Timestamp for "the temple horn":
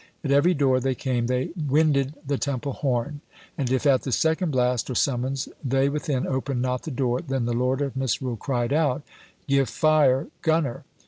2.25-3.21